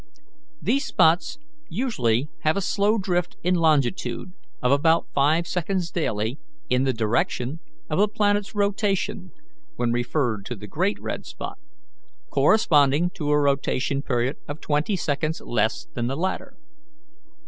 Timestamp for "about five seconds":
4.71-5.91